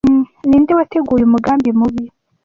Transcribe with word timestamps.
Ninde 0.47 0.71
wateguye 0.77 1.23
umugambi 1.25 1.69
mubi 1.79 2.03